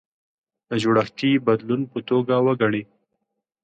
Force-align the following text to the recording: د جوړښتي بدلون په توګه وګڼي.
د 0.69 0.71
جوړښتي 0.83 1.31
بدلون 1.45 1.81
په 1.91 1.99
توګه 2.09 2.33
وګڼي. 2.45 2.83